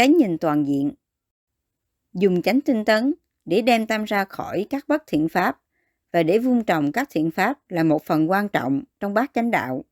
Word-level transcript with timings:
cái 0.00 0.08
nhìn 0.08 0.38
toàn 0.38 0.66
diện. 0.66 0.92
Dùng 2.12 2.42
chánh 2.42 2.60
tinh 2.60 2.84
tấn 2.84 3.14
để 3.44 3.62
đem 3.62 3.86
tâm 3.86 4.04
ra 4.04 4.24
khỏi 4.24 4.66
các 4.70 4.88
bất 4.88 5.02
thiện 5.06 5.28
pháp 5.28 5.60
và 6.12 6.22
để 6.22 6.38
vun 6.38 6.64
trồng 6.64 6.92
các 6.92 7.08
thiện 7.10 7.30
pháp 7.30 7.58
là 7.68 7.82
một 7.82 8.04
phần 8.04 8.30
quan 8.30 8.48
trọng 8.48 8.82
trong 9.00 9.14
bát 9.14 9.30
chánh 9.34 9.50
đạo, 9.50 9.84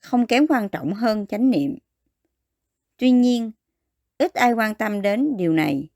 không 0.00 0.26
kém 0.26 0.46
quan 0.46 0.68
trọng 0.68 0.94
hơn 0.94 1.26
chánh 1.26 1.50
niệm. 1.50 1.78
Tuy 2.96 3.10
nhiên, 3.10 3.52
ít 4.18 4.34
ai 4.34 4.52
quan 4.52 4.74
tâm 4.74 5.02
đến 5.02 5.36
điều 5.36 5.52
này. 5.52 5.88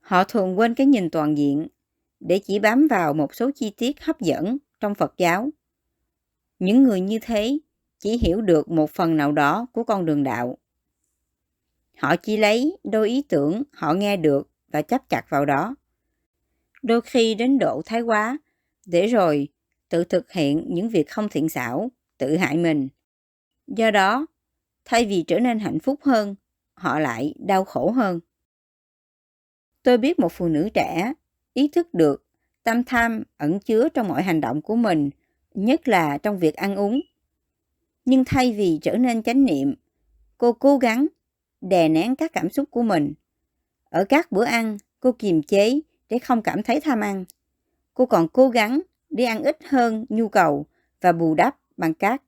Họ 0.00 0.24
thường 0.24 0.58
quên 0.58 0.74
cái 0.74 0.86
nhìn 0.86 1.10
toàn 1.10 1.38
diện 1.38 1.68
để 2.20 2.38
chỉ 2.38 2.58
bám 2.58 2.88
vào 2.88 3.14
một 3.14 3.34
số 3.34 3.50
chi 3.54 3.70
tiết 3.76 4.04
hấp 4.04 4.20
dẫn 4.20 4.58
trong 4.80 4.94
Phật 4.94 5.14
giáo. 5.16 5.50
Những 6.58 6.82
người 6.82 7.00
như 7.00 7.18
thế 7.22 7.58
chỉ 7.98 8.18
hiểu 8.18 8.40
được 8.40 8.70
một 8.70 8.90
phần 8.90 9.16
nào 9.16 9.32
đó 9.32 9.66
của 9.72 9.84
con 9.84 10.04
đường 10.04 10.22
đạo. 10.22 10.58
Họ 11.98 12.16
chỉ 12.16 12.36
lấy 12.36 12.76
đôi 12.84 13.08
ý 13.08 13.22
tưởng 13.28 13.62
họ 13.72 13.94
nghe 13.94 14.16
được 14.16 14.50
và 14.68 14.82
chấp 14.82 15.08
chặt 15.08 15.22
vào 15.28 15.44
đó. 15.44 15.74
Đôi 16.82 17.00
khi 17.00 17.34
đến 17.34 17.58
độ 17.58 17.82
thái 17.84 18.00
quá, 18.00 18.38
để 18.86 19.06
rồi 19.06 19.48
tự 19.88 20.04
thực 20.04 20.32
hiện 20.32 20.66
những 20.68 20.88
việc 20.88 21.10
không 21.10 21.28
thiện 21.28 21.48
xảo, 21.48 21.90
tự 22.18 22.36
hại 22.36 22.56
mình. 22.56 22.88
Do 23.66 23.90
đó, 23.90 24.26
thay 24.84 25.06
vì 25.06 25.22
trở 25.22 25.38
nên 25.38 25.58
hạnh 25.58 25.78
phúc 25.78 26.00
hơn, 26.02 26.34
họ 26.74 26.98
lại 26.98 27.34
đau 27.38 27.64
khổ 27.64 27.90
hơn. 27.90 28.20
Tôi 29.82 29.98
biết 29.98 30.18
một 30.18 30.32
phụ 30.32 30.48
nữ 30.48 30.68
trẻ 30.74 31.12
ý 31.54 31.68
thức 31.68 31.94
được 31.94 32.24
tâm 32.62 32.84
tham 32.84 33.22
ẩn 33.36 33.60
chứa 33.60 33.88
trong 33.88 34.08
mọi 34.08 34.22
hành 34.22 34.40
động 34.40 34.62
của 34.62 34.76
mình, 34.76 35.10
nhất 35.54 35.88
là 35.88 36.18
trong 36.18 36.38
việc 36.38 36.54
ăn 36.54 36.76
uống. 36.76 37.00
Nhưng 38.04 38.24
thay 38.24 38.52
vì 38.52 38.78
trở 38.82 38.96
nên 38.96 39.22
chánh 39.22 39.44
niệm, 39.44 39.74
cô 40.38 40.52
cố 40.52 40.78
gắng 40.78 41.06
đè 41.62 41.88
nén 41.88 42.16
các 42.16 42.32
cảm 42.32 42.50
xúc 42.50 42.68
của 42.70 42.82
mình. 42.82 43.14
Ở 43.84 44.04
các 44.04 44.32
bữa 44.32 44.44
ăn, 44.44 44.78
cô 45.00 45.12
kiềm 45.12 45.42
chế 45.42 45.80
để 46.08 46.18
không 46.18 46.42
cảm 46.42 46.62
thấy 46.62 46.80
tham 46.80 47.00
ăn. 47.00 47.24
Cô 47.94 48.06
còn 48.06 48.28
cố 48.28 48.48
gắng 48.48 48.80
đi 49.10 49.24
ăn 49.24 49.42
ít 49.42 49.58
hơn 49.64 50.06
nhu 50.08 50.28
cầu 50.28 50.66
và 51.00 51.12
bù 51.12 51.34
đắp 51.34 51.56
bằng 51.76 51.94
các 51.94 52.22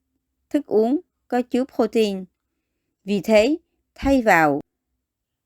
thức 0.51 0.67
uống 0.67 1.01
có 1.29 1.43
chứa 1.43 1.65
protein. 1.75 2.25
Vì 3.05 3.21
thế, 3.21 3.57
thay 3.95 4.23
vào 4.23 4.61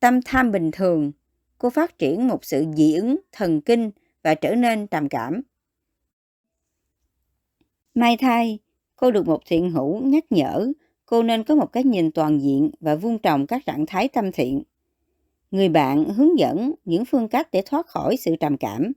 tâm 0.00 0.20
tham 0.24 0.52
bình 0.52 0.70
thường, 0.72 1.12
cô 1.58 1.70
phát 1.70 1.98
triển 1.98 2.28
một 2.28 2.44
sự 2.44 2.66
dị 2.76 2.94
ứng 2.94 3.16
thần 3.32 3.60
kinh 3.60 3.90
và 4.22 4.34
trở 4.34 4.54
nên 4.54 4.86
trầm 4.86 5.08
cảm. 5.08 5.42
May 7.94 8.16
thay, 8.16 8.58
cô 8.96 9.10
được 9.10 9.26
một 9.26 9.42
thiện 9.46 9.70
hữu 9.70 10.02
nhắc 10.02 10.24
nhở 10.30 10.72
cô 11.10 11.22
nên 11.22 11.44
có 11.44 11.54
một 11.54 11.72
cái 11.72 11.84
nhìn 11.84 12.10
toàn 12.10 12.42
diện 12.42 12.70
và 12.80 12.94
vun 12.94 13.18
trồng 13.18 13.46
các 13.46 13.66
trạng 13.66 13.86
thái 13.86 14.08
tâm 14.08 14.32
thiện. 14.32 14.62
Người 15.50 15.68
bạn 15.68 16.04
hướng 16.04 16.38
dẫn 16.38 16.72
những 16.84 17.04
phương 17.04 17.28
cách 17.28 17.48
để 17.52 17.62
thoát 17.66 17.86
khỏi 17.86 18.16
sự 18.16 18.36
trầm 18.40 18.56
cảm, 18.56 18.92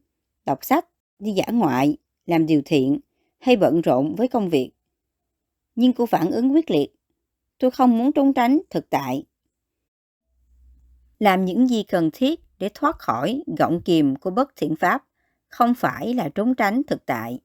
đọc 0.45 0.59
sách, 0.61 0.85
đi 1.19 1.31
giả 1.31 1.45
ngoại, 1.51 1.97
làm 2.25 2.45
điều 2.45 2.61
thiện 2.65 2.99
hay 3.39 3.55
bận 3.55 3.81
rộn 3.81 4.15
với 4.15 4.27
công 4.27 4.49
việc. 4.49 4.71
Nhưng 5.75 5.93
cô 5.93 6.05
phản 6.05 6.31
ứng 6.31 6.53
quyết 6.53 6.71
liệt. 6.71 6.93
Tôi 7.57 7.71
không 7.71 7.97
muốn 7.97 8.11
trốn 8.11 8.33
tránh 8.33 8.59
thực 8.69 8.89
tại. 8.89 9.23
Làm 11.19 11.45
những 11.45 11.67
gì 11.67 11.83
cần 11.83 12.09
thiết 12.13 12.39
để 12.59 12.69
thoát 12.73 12.99
khỏi 12.99 13.43
gọng 13.57 13.81
kìm 13.85 14.15
của 14.15 14.29
bất 14.29 14.55
thiện 14.55 14.75
pháp 14.75 15.03
không 15.47 15.73
phải 15.73 16.13
là 16.13 16.29
trốn 16.29 16.55
tránh 16.55 16.81
thực 16.87 17.05
tại. 17.05 17.39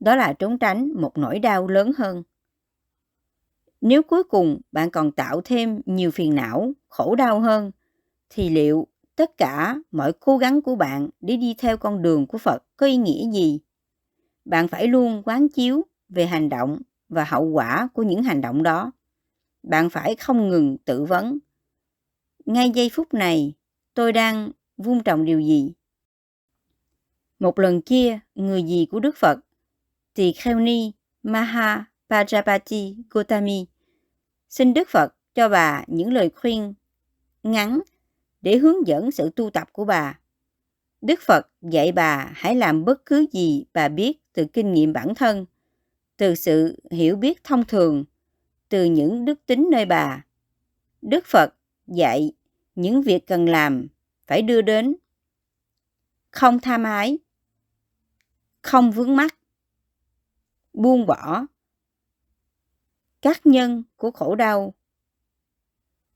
Đó 0.00 0.16
là 0.16 0.32
trốn 0.32 0.58
tránh 0.58 0.92
một 1.00 1.18
nỗi 1.18 1.38
đau 1.38 1.66
lớn 1.66 1.92
hơn. 1.98 2.22
Nếu 3.84 4.02
cuối 4.02 4.24
cùng 4.24 4.60
bạn 4.72 4.90
còn 4.90 5.12
tạo 5.12 5.40
thêm 5.44 5.80
nhiều 5.86 6.10
phiền 6.10 6.34
não, 6.34 6.72
khổ 6.88 7.14
đau 7.14 7.40
hơn, 7.40 7.70
thì 8.30 8.48
liệu 8.48 8.86
tất 9.16 9.36
cả 9.36 9.76
mọi 9.90 10.12
cố 10.12 10.38
gắng 10.38 10.62
của 10.62 10.76
bạn 10.76 11.08
để 11.20 11.36
đi 11.36 11.54
theo 11.58 11.76
con 11.76 12.02
đường 12.02 12.26
của 12.26 12.38
Phật 12.38 12.62
có 12.76 12.86
ý 12.86 12.96
nghĩa 12.96 13.30
gì? 13.32 13.60
Bạn 14.44 14.68
phải 14.68 14.86
luôn 14.86 15.22
quán 15.24 15.48
chiếu 15.48 15.82
về 16.08 16.26
hành 16.26 16.48
động 16.48 16.78
và 17.08 17.24
hậu 17.24 17.44
quả 17.44 17.88
của 17.92 18.02
những 18.02 18.22
hành 18.22 18.40
động 18.40 18.62
đó. 18.62 18.92
Bạn 19.62 19.90
phải 19.90 20.16
không 20.16 20.48
ngừng 20.48 20.78
tự 20.78 21.04
vấn. 21.04 21.38
Ngay 22.46 22.70
giây 22.70 22.90
phút 22.92 23.14
này, 23.14 23.52
tôi 23.94 24.12
đang 24.12 24.50
vun 24.76 25.02
trồng 25.02 25.24
điều 25.24 25.40
gì? 25.40 25.72
Một 27.38 27.58
lần 27.58 27.82
kia, 27.82 28.18
người 28.34 28.62
gì 28.62 28.86
của 28.90 29.00
Đức 29.00 29.16
Phật, 29.16 29.38
Tỳ 30.14 30.32
Kheo 30.32 30.60
Ni 30.60 30.92
Maha 31.22 31.84
Pajapati 32.10 32.94
Gotami, 33.10 33.66
xin 34.54 34.74
Đức 34.74 34.88
Phật 34.88 35.14
cho 35.34 35.48
bà 35.48 35.84
những 35.86 36.12
lời 36.12 36.30
khuyên 36.36 36.74
ngắn 37.42 37.80
để 38.42 38.56
hướng 38.56 38.86
dẫn 38.86 39.10
sự 39.10 39.30
tu 39.36 39.50
tập 39.50 39.68
của 39.72 39.84
bà. 39.84 40.18
Đức 41.00 41.20
Phật 41.26 41.46
dạy 41.62 41.92
bà 41.92 42.30
hãy 42.34 42.54
làm 42.54 42.84
bất 42.84 43.06
cứ 43.06 43.26
gì 43.32 43.64
bà 43.72 43.88
biết 43.88 44.32
từ 44.32 44.46
kinh 44.52 44.72
nghiệm 44.72 44.92
bản 44.92 45.14
thân, 45.14 45.46
từ 46.16 46.34
sự 46.34 46.76
hiểu 46.90 47.16
biết 47.16 47.44
thông 47.44 47.64
thường, 47.64 48.04
từ 48.68 48.84
những 48.84 49.24
đức 49.24 49.46
tính 49.46 49.68
nơi 49.70 49.86
bà. 49.86 50.24
Đức 51.02 51.26
Phật 51.26 51.54
dạy 51.86 52.32
những 52.74 53.02
việc 53.02 53.26
cần 53.26 53.48
làm 53.48 53.86
phải 54.26 54.42
đưa 54.42 54.62
đến 54.62 54.96
không 56.30 56.60
tham 56.60 56.84
ái, 56.84 57.18
không 58.62 58.90
vướng 58.90 59.16
mắc, 59.16 59.36
buông 60.72 61.06
bỏ 61.06 61.46
các 63.24 63.46
nhân 63.46 63.82
của 63.96 64.10
khổ 64.10 64.34
đau, 64.34 64.74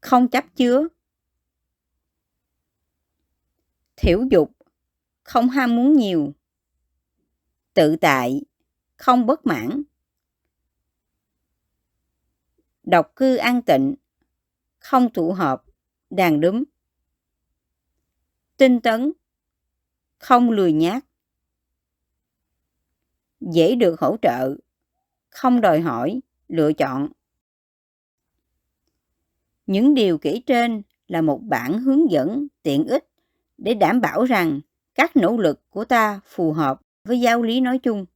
không 0.01 0.29
chấp 0.29 0.45
chứa, 0.57 0.89
thiểu 3.97 4.25
dục, 4.31 4.53
không 5.23 5.49
ham 5.49 5.77
muốn 5.77 5.93
nhiều, 5.93 6.33
tự 7.75 7.97
tại, 8.01 8.43
không 8.97 9.27
bất 9.27 9.47
mãn, 9.47 9.83
độc 12.83 13.13
cư 13.17 13.37
an 13.37 13.63
tịnh, 13.63 13.95
không 14.79 15.13
tụ 15.13 15.33
hợp, 15.33 15.65
đàn 16.11 16.41
đúng, 16.41 16.65
tinh 18.57 18.81
tấn, 18.81 19.13
không 20.19 20.51
lười 20.51 20.73
nhác, 20.73 21.07
dễ 23.41 23.75
được 23.75 24.01
hỗ 24.01 24.17
trợ, 24.23 24.57
không 25.31 25.61
đòi 25.61 25.81
hỏi, 25.81 26.21
lựa 26.49 26.73
chọn. 26.73 27.09
Những 29.67 29.95
điều 29.95 30.19
kể 30.19 30.41
trên 30.47 30.83
là 31.07 31.23
một 31.23 31.43
bản 31.43 31.79
hướng 31.79 32.11
dẫn 32.11 32.47
tiện 32.63 32.87
ích 32.87 33.09
để 33.59 33.75
đảm 33.75 34.01
bảo 34.01 34.25
rằng 34.25 34.61
các 34.95 35.17
nỗ 35.17 35.37
lực 35.37 35.71
của 35.71 35.85
ta 35.85 36.21
phù 36.27 36.53
hợp 36.53 36.81
với 37.05 37.21
giáo 37.21 37.43
lý 37.43 37.61
nói 37.61 37.79
chung. 37.79 38.07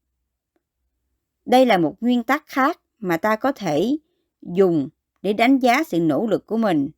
Đây 1.44 1.66
là 1.66 1.78
một 1.78 1.97
nguyên 2.00 2.22
tắc 2.22 2.47
khác 2.47 2.81
mà 2.98 3.16
ta 3.16 3.37
có 3.37 3.53
thể 3.53 3.97
dùng 4.43 4.88
để 5.22 5.32
đánh 5.32 5.59
giá 5.59 5.84
sự 5.84 6.00
nỗ 6.00 6.26
lực 6.26 6.47
của 6.47 6.56
mình. 6.56 6.91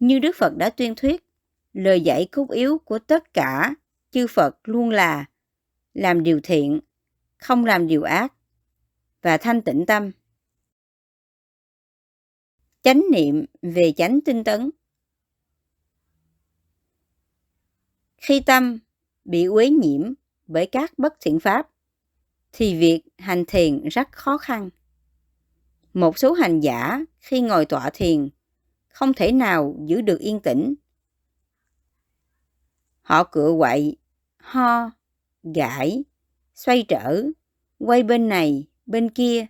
Như 0.00 0.18
Đức 0.18 0.36
Phật 0.36 0.56
đã 0.56 0.70
tuyên 0.70 0.94
thuyết, 0.96 1.24
lời 1.72 2.00
dạy 2.00 2.28
cốt 2.32 2.50
yếu 2.50 2.78
của 2.78 2.98
tất 2.98 3.34
cả 3.34 3.74
chư 4.10 4.26
Phật 4.26 4.58
luôn 4.64 4.90
là 4.90 5.24
làm 5.94 6.22
điều 6.22 6.40
thiện, 6.42 6.80
không 7.38 7.64
làm 7.64 7.86
điều 7.86 8.02
ác 8.02 8.32
và 9.22 9.36
thanh 9.36 9.62
tịnh 9.62 9.86
tâm. 9.86 10.10
Chánh 12.82 13.02
niệm 13.12 13.44
về 13.62 13.92
chánh 13.96 14.20
tinh 14.24 14.44
tấn 14.44 14.70
Khi 18.16 18.40
tâm 18.40 18.78
bị 19.24 19.44
uế 19.44 19.70
nhiễm 19.70 20.12
bởi 20.46 20.66
các 20.66 20.98
bất 20.98 21.14
thiện 21.20 21.40
pháp, 21.40 21.68
thì 22.52 22.78
việc 22.80 23.02
hành 23.18 23.44
thiền 23.48 23.88
rất 23.88 24.12
khó 24.12 24.38
khăn. 24.38 24.70
Một 25.94 26.18
số 26.18 26.32
hành 26.32 26.60
giả 26.60 27.04
khi 27.18 27.40
ngồi 27.40 27.66
tọa 27.66 27.90
thiền 27.94 28.28
không 28.88 29.12
thể 29.14 29.32
nào 29.32 29.76
giữ 29.86 30.00
được 30.00 30.18
yên 30.20 30.40
tĩnh. 30.40 30.74
Họ 33.02 33.24
cựa 33.24 33.54
quậy, 33.58 33.96
ho, 34.36 34.90
gãi, 35.42 36.04
xoay 36.54 36.84
trở, 36.88 37.24
quay 37.78 38.02
bên 38.02 38.28
này, 38.28 38.66
bên 38.92 39.10
kia, 39.10 39.46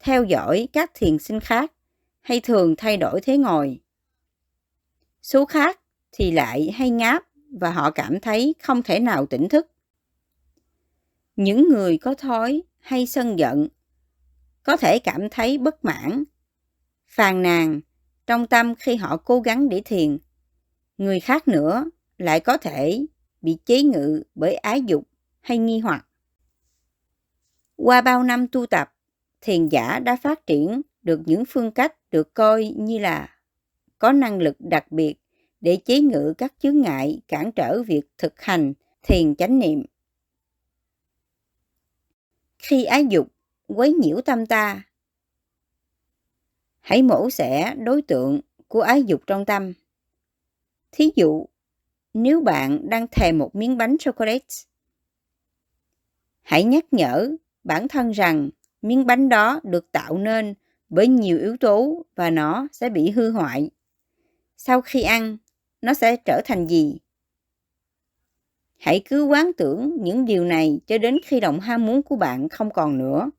theo 0.00 0.24
dõi 0.24 0.68
các 0.72 0.90
thiền 0.94 1.18
sinh 1.18 1.40
khác 1.40 1.72
hay 2.20 2.40
thường 2.40 2.74
thay 2.76 2.96
đổi 2.96 3.20
thế 3.20 3.38
ngồi. 3.38 3.80
Số 5.22 5.44
khác 5.44 5.80
thì 6.12 6.30
lại 6.30 6.70
hay 6.70 6.90
ngáp 6.90 7.22
và 7.60 7.70
họ 7.70 7.90
cảm 7.90 8.20
thấy 8.20 8.54
không 8.62 8.82
thể 8.82 9.00
nào 9.00 9.26
tỉnh 9.26 9.48
thức. 9.48 9.66
Những 11.36 11.68
người 11.68 11.98
có 11.98 12.14
thói 12.14 12.62
hay 12.80 13.06
sân 13.06 13.38
giận 13.38 13.68
có 14.62 14.76
thể 14.76 14.98
cảm 14.98 15.28
thấy 15.30 15.58
bất 15.58 15.84
mãn, 15.84 16.24
phàn 17.06 17.42
nàn 17.42 17.80
trong 18.26 18.46
tâm 18.46 18.74
khi 18.74 18.96
họ 18.96 19.16
cố 19.16 19.40
gắng 19.40 19.68
để 19.68 19.82
thiền. 19.84 20.18
Người 20.98 21.20
khác 21.20 21.48
nữa 21.48 21.84
lại 22.18 22.40
có 22.40 22.56
thể 22.56 23.06
bị 23.40 23.58
chế 23.66 23.82
ngự 23.82 24.22
bởi 24.34 24.54
ái 24.54 24.82
dục 24.82 25.08
hay 25.40 25.58
nghi 25.58 25.78
hoặc. 25.78 26.06
Qua 27.76 28.00
bao 28.00 28.22
năm 28.22 28.48
tu 28.48 28.66
tập, 28.66 28.94
thiền 29.40 29.68
giả 29.68 29.98
đã 29.98 30.16
phát 30.16 30.46
triển 30.46 30.82
được 31.02 31.20
những 31.26 31.44
phương 31.48 31.70
cách 31.70 31.96
được 32.10 32.34
coi 32.34 32.74
như 32.76 32.98
là 32.98 33.38
có 33.98 34.12
năng 34.12 34.38
lực 34.38 34.56
đặc 34.58 34.92
biệt 34.92 35.14
để 35.60 35.76
chế 35.84 36.00
ngự 36.00 36.34
các 36.38 36.54
chướng 36.58 36.80
ngại 36.80 37.20
cản 37.28 37.52
trở 37.52 37.82
việc 37.82 38.02
thực 38.18 38.40
hành 38.40 38.72
thiền 39.02 39.36
chánh 39.36 39.58
niệm. 39.58 39.82
Khi 42.58 42.84
ái 42.84 43.06
dục 43.10 43.28
quấy 43.66 43.92
nhiễu 43.92 44.20
tâm 44.20 44.46
ta, 44.46 44.82
hãy 46.80 47.02
mổ 47.02 47.30
xẻ 47.30 47.74
đối 47.78 48.02
tượng 48.02 48.40
của 48.68 48.80
ái 48.80 49.02
dục 49.02 49.22
trong 49.26 49.44
tâm. 49.44 49.72
Thí 50.92 51.10
dụ, 51.16 51.46
nếu 52.14 52.40
bạn 52.40 52.90
đang 52.90 53.06
thèm 53.10 53.38
một 53.38 53.56
miếng 53.56 53.76
bánh 53.76 53.96
chocolate, 53.98 54.54
hãy 56.42 56.64
nhắc 56.64 56.84
nhở 56.90 57.36
bản 57.64 57.88
thân 57.88 58.10
rằng 58.10 58.50
miếng 58.82 59.06
bánh 59.06 59.28
đó 59.28 59.60
được 59.62 59.92
tạo 59.92 60.18
nên 60.18 60.54
bởi 60.88 61.08
nhiều 61.08 61.38
yếu 61.38 61.56
tố 61.56 62.04
và 62.14 62.30
nó 62.30 62.68
sẽ 62.72 62.88
bị 62.88 63.10
hư 63.10 63.30
hoại. 63.30 63.70
Sau 64.56 64.80
khi 64.80 65.02
ăn, 65.02 65.36
nó 65.82 65.94
sẽ 65.94 66.16
trở 66.16 66.40
thành 66.44 66.66
gì? 66.66 66.98
Hãy 68.78 69.02
cứ 69.04 69.24
quán 69.24 69.50
tưởng 69.56 69.96
những 70.00 70.24
điều 70.24 70.44
này 70.44 70.80
cho 70.86 70.98
đến 70.98 71.18
khi 71.24 71.40
động 71.40 71.60
ham 71.60 71.86
muốn 71.86 72.02
của 72.02 72.16
bạn 72.16 72.48
không 72.48 72.70
còn 72.70 72.98
nữa. 72.98 73.30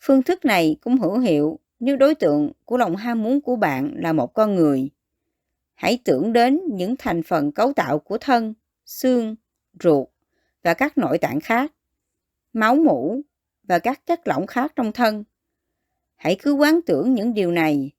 Phương 0.00 0.22
thức 0.22 0.44
này 0.44 0.76
cũng 0.80 0.98
hữu 0.98 1.18
hiệu 1.18 1.58
nếu 1.80 1.96
đối 1.96 2.14
tượng 2.14 2.52
của 2.64 2.76
lòng 2.76 2.96
ham 2.96 3.22
muốn 3.22 3.40
của 3.40 3.56
bạn 3.56 3.94
là 3.96 4.12
một 4.12 4.34
con 4.34 4.54
người. 4.54 4.90
Hãy 5.74 5.98
tưởng 6.04 6.32
đến 6.32 6.60
những 6.70 6.94
thành 6.98 7.22
phần 7.22 7.52
cấu 7.52 7.72
tạo 7.72 7.98
của 7.98 8.18
thân, 8.18 8.54
xương, 8.86 9.36
ruột 9.82 10.08
và 10.62 10.74
các 10.74 10.98
nội 10.98 11.18
tạng 11.18 11.40
khác, 11.40 11.72
máu 12.54 12.76
mũ 12.76 13.20
và 13.62 13.78
các 13.78 14.06
chất 14.06 14.28
lỏng 14.28 14.46
khác 14.46 14.72
trong 14.76 14.92
thân. 14.92 15.24
Hãy 16.16 16.36
cứ 16.42 16.52
quán 16.52 16.80
tưởng 16.86 17.14
những 17.14 17.34
điều 17.34 17.52
này. 17.52 17.90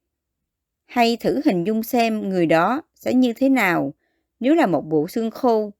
Hay 0.85 1.17
thử 1.17 1.41
hình 1.45 1.63
dung 1.63 1.83
xem 1.83 2.29
người 2.29 2.45
đó 2.45 2.81
sẽ 2.95 3.13
như 3.13 3.33
thế 3.33 3.49
nào 3.49 3.93
nếu 4.39 4.55
là 4.55 4.65
một 4.65 4.81
bộ 4.81 5.07
xương 5.07 5.31
khô 5.31 5.71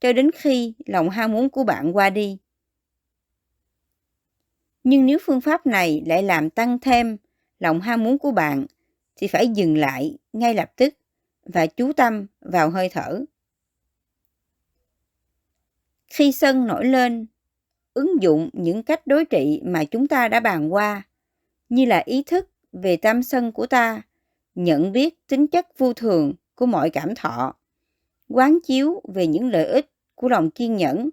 cho 0.00 0.12
đến 0.12 0.30
khi 0.34 0.74
lòng 0.86 1.10
ham 1.10 1.32
muốn 1.32 1.50
của 1.50 1.64
bạn 1.64 1.96
qua 1.96 2.10
đi. 2.10 2.38
Nhưng 4.84 5.06
nếu 5.06 5.18
phương 5.22 5.40
pháp 5.40 5.66
này 5.66 6.02
lại 6.06 6.22
làm 6.22 6.50
tăng 6.50 6.78
thêm 6.78 7.16
lòng 7.58 7.80
ham 7.80 8.04
muốn 8.04 8.18
của 8.18 8.30
bạn 8.30 8.66
thì 9.16 9.26
phải 9.26 9.48
dừng 9.48 9.76
lại 9.76 10.18
ngay 10.32 10.54
lập 10.54 10.72
tức 10.76 10.94
và 11.44 11.66
chú 11.66 11.92
tâm 11.92 12.26
vào 12.40 12.70
hơi 12.70 12.88
thở. 12.88 13.24
Khi 16.06 16.32
sân 16.32 16.66
nổi 16.66 16.84
lên, 16.84 17.26
ứng 17.98 18.22
dụng 18.22 18.50
những 18.52 18.82
cách 18.82 19.06
đối 19.06 19.24
trị 19.24 19.60
mà 19.64 19.84
chúng 19.84 20.08
ta 20.08 20.28
đã 20.28 20.40
bàn 20.40 20.72
qua, 20.72 21.02
như 21.68 21.84
là 21.84 22.02
ý 22.06 22.22
thức 22.22 22.50
về 22.72 22.96
tam 22.96 23.22
sân 23.22 23.52
của 23.52 23.66
ta, 23.66 24.02
nhận 24.54 24.92
biết 24.92 25.26
tính 25.26 25.46
chất 25.46 25.78
vô 25.78 25.92
thường 25.92 26.32
của 26.54 26.66
mọi 26.66 26.90
cảm 26.90 27.14
thọ, 27.14 27.54
quán 28.28 28.58
chiếu 28.64 29.02
về 29.14 29.26
những 29.26 29.48
lợi 29.50 29.64
ích 29.66 29.90
của 30.14 30.28
lòng 30.28 30.50
kiên 30.50 30.76
nhẫn. 30.76 31.10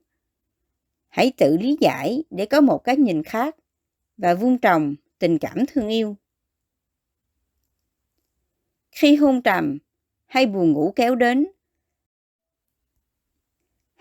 Hãy 1.08 1.32
tự 1.38 1.58
lý 1.58 1.78
giải 1.80 2.24
để 2.30 2.46
có 2.46 2.62
một 2.62 2.84
cái 2.84 2.98
nhìn 2.98 3.24
khác 3.24 3.56
và 4.18 4.34
vun 4.34 4.58
trồng 4.58 4.96
tình 5.20 5.38
cảm 5.38 5.58
thương 5.68 5.88
yêu. 5.88 6.16
Khi 8.92 9.16
hôn 9.16 9.42
trầm 9.42 9.78
hay 10.26 10.46
buồn 10.46 10.72
ngủ 10.72 10.94
kéo 10.96 11.16
đến, 11.16 11.48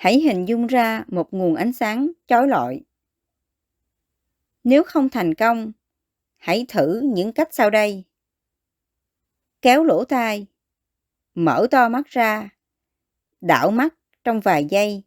hãy 0.05 0.21
hình 0.21 0.49
dung 0.49 0.67
ra 0.67 1.05
một 1.09 1.35
nguồn 1.35 1.55
ánh 1.55 1.73
sáng 1.73 2.11
chói 2.27 2.49
lọi. 2.49 2.81
Nếu 4.65 4.85
không 4.85 5.09
thành 5.09 5.35
công, 5.35 5.73
hãy 6.37 6.67
thử 6.69 7.01
những 7.05 7.33
cách 7.33 7.49
sau 7.51 7.71
đây. 7.71 8.05
Kéo 9.63 9.85
lỗ 9.85 10.05
tai, 10.05 10.47
mở 11.35 11.67
to 11.71 11.89
mắt 11.89 12.07
ra, 12.07 12.49
đảo 13.41 13.71
mắt 13.71 13.95
trong 14.25 14.41
vài 14.41 14.65
giây 14.65 15.03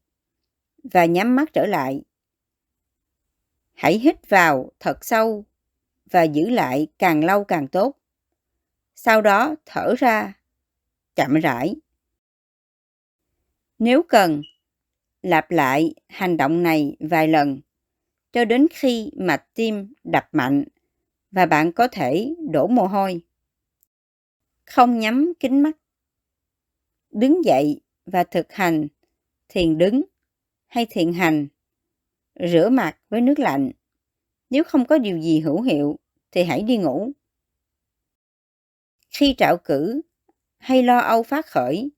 và 0.84 1.06
nhắm 1.06 1.36
mắt 1.36 1.54
trở 1.54 1.66
lại. 1.66 2.02
Hãy 3.74 4.00
hít 4.00 4.30
vào 4.30 4.72
thật 4.80 5.06
sâu 5.06 5.46
và 6.12 6.24
giữ 6.24 6.50
lại 6.50 6.88
càng 7.00 7.24
lâu 7.24 7.44
càng 7.44 7.68
tốt. 7.68 7.96
Sau 8.96 9.22
đó 9.22 9.56
thở 9.66 9.96
ra 9.98 10.34
chậm 11.16 11.34
rãi. 11.34 11.76
Nếu 13.80 14.04
cần, 14.04 14.42
lặp 15.22 15.52
lại 15.52 15.94
hành 16.08 16.38
động 16.38 16.64
này 16.64 16.98
vài 17.00 17.28
lần 17.28 17.60
cho 18.32 18.46
đến 18.46 18.68
khi 18.72 19.12
mạch 19.18 19.46
tim 19.54 19.94
đập 20.04 20.30
mạnh 20.32 20.64
và 21.32 21.46
bạn 21.46 21.72
có 21.72 21.88
thể 21.88 22.36
đổ 22.52 22.68
mồ 22.68 22.88
hôi. 22.88 23.22
Không 24.66 25.00
nhắm 25.00 25.34
kính 25.40 25.64
mắt. 25.64 25.78
Đứng 27.12 27.46
dậy 27.46 27.82
và 28.06 28.24
thực 28.24 28.54
hành 28.54 28.88
thiền 29.50 29.78
đứng 29.78 30.02
hay 30.68 30.86
thiền 30.90 31.14
hành. 31.14 31.48
Rửa 32.52 32.70
mặt 32.70 32.98
với 33.10 33.22
nước 33.22 33.40
lạnh. 33.40 33.72
Nếu 34.50 34.64
không 34.64 34.86
có 34.86 34.98
điều 34.98 35.18
gì 35.18 35.40
hữu 35.40 35.62
hiệu 35.62 36.00
thì 36.32 36.44
hãy 36.44 36.62
đi 36.62 36.78
ngủ. 36.78 37.12
Khi 39.10 39.36
trạo 39.38 39.58
cử 39.58 40.02
hay 40.58 40.84
lo 40.84 41.00
âu 41.00 41.24
phát 41.24 41.46
khởi, 41.46 41.92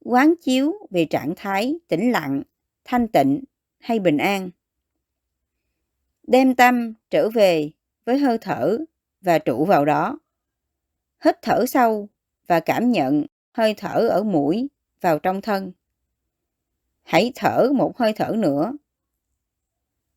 quán 0.00 0.34
chiếu 0.42 0.72
về 0.90 1.04
trạng 1.04 1.32
thái 1.36 1.74
tĩnh 1.88 2.12
lặng, 2.12 2.42
thanh 2.84 3.08
tịnh 3.08 3.44
hay 3.78 3.98
bình 3.98 4.18
an. 4.18 4.50
Đem 6.22 6.54
tâm 6.54 6.94
trở 7.10 7.30
về 7.30 7.70
với 8.04 8.18
hơi 8.18 8.38
thở 8.38 8.78
và 9.20 9.38
trụ 9.38 9.64
vào 9.64 9.84
đó. 9.84 10.18
Hít 11.24 11.42
thở 11.42 11.64
sâu 11.66 12.08
và 12.46 12.60
cảm 12.60 12.92
nhận 12.92 13.26
hơi 13.52 13.74
thở 13.76 14.08
ở 14.08 14.22
mũi 14.22 14.68
vào 15.00 15.18
trong 15.18 15.40
thân. 15.40 15.72
Hãy 17.02 17.32
thở 17.34 17.68
một 17.74 17.98
hơi 17.98 18.12
thở 18.12 18.34
nữa. 18.38 18.72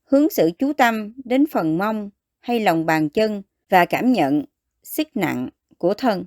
Hướng 0.04 0.30
sự 0.30 0.50
chú 0.58 0.72
tâm 0.72 1.12
đến 1.24 1.44
phần 1.50 1.78
mông 1.78 2.10
hay 2.40 2.60
lòng 2.60 2.86
bàn 2.86 3.08
chân 3.08 3.42
và 3.68 3.84
cảm 3.84 4.12
nhận 4.12 4.44
sức 4.82 5.08
nặng 5.14 5.48
của 5.78 5.94
thân. 5.94 6.24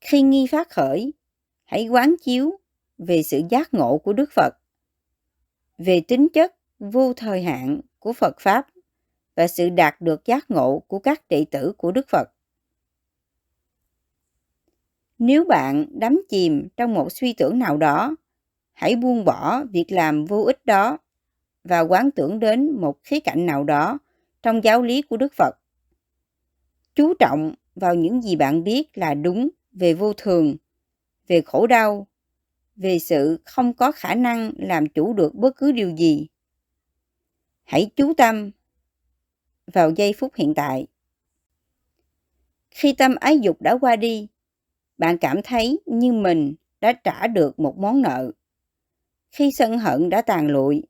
Khi 0.00 0.22
nghi 0.22 0.46
phát 0.46 0.70
khởi, 0.70 1.12
hãy 1.64 1.88
quán 1.88 2.14
chiếu 2.22 2.58
về 2.98 3.22
sự 3.22 3.42
giác 3.50 3.74
ngộ 3.74 3.98
của 3.98 4.12
Đức 4.12 4.30
Phật, 4.34 4.54
về 5.84 6.00
tính 6.08 6.28
chất 6.32 6.54
vô 6.78 7.12
thời 7.12 7.42
hạn 7.42 7.80
của 7.98 8.12
Phật 8.12 8.40
Pháp 8.40 8.66
và 9.34 9.46
sự 9.46 9.68
đạt 9.68 10.00
được 10.00 10.24
giác 10.24 10.50
ngộ 10.50 10.82
của 10.86 10.98
các 10.98 11.28
đệ 11.28 11.44
tử 11.50 11.72
của 11.76 11.92
Đức 11.92 12.08
Phật. 12.08 12.28
Nếu 15.18 15.44
bạn 15.44 15.86
đắm 15.90 16.22
chìm 16.28 16.68
trong 16.76 16.94
một 16.94 17.12
suy 17.12 17.32
tưởng 17.32 17.58
nào 17.58 17.76
đó, 17.76 18.16
hãy 18.72 18.96
buông 18.96 19.24
bỏ 19.24 19.64
việc 19.64 19.86
làm 19.88 20.24
vô 20.24 20.42
ích 20.42 20.66
đó 20.66 20.98
và 21.64 21.80
quán 21.80 22.10
tưởng 22.10 22.40
đến 22.40 22.70
một 22.80 22.98
khía 23.04 23.20
cạnh 23.20 23.46
nào 23.46 23.64
đó 23.64 23.98
trong 24.42 24.64
giáo 24.64 24.82
lý 24.82 25.02
của 25.02 25.16
Đức 25.16 25.32
Phật. 25.36 25.54
Chú 26.94 27.14
trọng 27.14 27.54
vào 27.74 27.94
những 27.94 28.22
gì 28.22 28.36
bạn 28.36 28.64
biết 28.64 28.98
là 28.98 29.14
đúng 29.14 29.48
về 29.72 29.94
vô 29.94 30.12
thường, 30.12 30.56
về 31.26 31.40
khổ 31.40 31.66
đau, 31.66 32.06
về 32.76 32.98
sự 32.98 33.40
không 33.44 33.74
có 33.74 33.92
khả 33.92 34.14
năng 34.14 34.52
làm 34.58 34.88
chủ 34.88 35.12
được 35.12 35.34
bất 35.34 35.56
cứ 35.56 35.72
điều 35.72 35.90
gì. 35.90 36.26
Hãy 37.64 37.90
chú 37.96 38.12
tâm 38.16 38.50
vào 39.72 39.90
giây 39.90 40.12
phút 40.18 40.34
hiện 40.34 40.54
tại. 40.54 40.86
Khi 42.70 42.92
tâm 42.92 43.14
ái 43.14 43.38
dục 43.40 43.62
đã 43.62 43.78
qua 43.80 43.96
đi, 43.96 44.28
bạn 44.98 45.18
cảm 45.18 45.42
thấy 45.44 45.80
như 45.86 46.12
mình 46.12 46.54
đã 46.80 46.92
trả 46.92 47.26
được 47.26 47.60
một 47.60 47.78
món 47.78 48.02
nợ. 48.02 48.32
Khi 49.30 49.50
sân 49.58 49.78
hận 49.78 50.10
đã 50.10 50.22
tàn 50.22 50.48
lụi, 50.48 50.82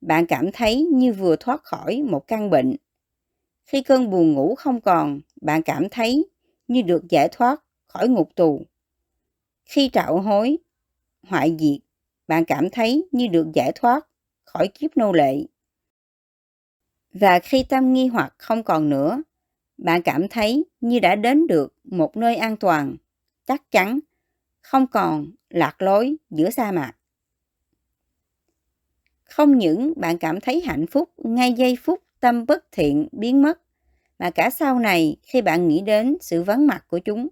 bạn 0.00 0.26
cảm 0.26 0.52
thấy 0.52 0.88
như 0.92 1.12
vừa 1.12 1.36
thoát 1.36 1.64
khỏi 1.64 2.02
một 2.02 2.28
căn 2.28 2.50
bệnh. 2.50 2.76
Khi 3.64 3.82
cơn 3.82 4.10
buồn 4.10 4.32
ngủ 4.32 4.54
không 4.54 4.80
còn, 4.80 5.20
bạn 5.40 5.62
cảm 5.62 5.88
thấy 5.88 6.28
như 6.68 6.82
được 6.82 7.08
giải 7.08 7.28
thoát 7.32 7.62
khỏi 7.86 8.08
ngục 8.08 8.28
tù. 8.34 8.66
Khi 9.64 9.90
trạo 9.92 10.20
hối, 10.20 10.58
hoại 11.28 11.56
diệt, 11.58 11.80
bạn 12.28 12.44
cảm 12.44 12.70
thấy 12.70 13.08
như 13.12 13.26
được 13.26 13.46
giải 13.54 13.72
thoát 13.74 14.06
khỏi 14.44 14.68
kiếp 14.68 14.96
nô 14.96 15.12
lệ. 15.12 15.46
Và 17.12 17.38
khi 17.38 17.64
tâm 17.68 17.92
nghi 17.92 18.06
hoặc 18.06 18.34
không 18.38 18.62
còn 18.62 18.88
nữa, 18.88 19.22
bạn 19.78 20.02
cảm 20.02 20.28
thấy 20.28 20.64
như 20.80 20.98
đã 20.98 21.14
đến 21.14 21.46
được 21.46 21.74
một 21.84 22.16
nơi 22.16 22.36
an 22.36 22.56
toàn, 22.56 22.96
chắc 23.46 23.70
chắn, 23.70 23.98
không 24.60 24.86
còn 24.86 25.30
lạc 25.50 25.82
lối 25.82 26.16
giữa 26.30 26.50
sa 26.50 26.72
mạc. 26.72 26.92
Không 29.24 29.58
những 29.58 29.92
bạn 29.96 30.18
cảm 30.18 30.40
thấy 30.40 30.60
hạnh 30.60 30.86
phúc 30.86 31.10
ngay 31.16 31.52
giây 31.52 31.76
phút 31.82 32.02
tâm 32.20 32.46
bất 32.46 32.64
thiện 32.72 33.08
biến 33.12 33.42
mất, 33.42 33.60
mà 34.18 34.30
cả 34.30 34.50
sau 34.50 34.78
này 34.78 35.16
khi 35.22 35.42
bạn 35.42 35.68
nghĩ 35.68 35.80
đến 35.80 36.16
sự 36.20 36.42
vắng 36.42 36.66
mặt 36.66 36.84
của 36.88 36.98
chúng. 36.98 37.28